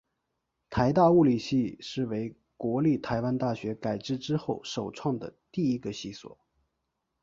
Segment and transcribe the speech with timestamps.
[0.71, 6.39] 台大物理系是为国立台湾大学改制之后首创的第一个系所。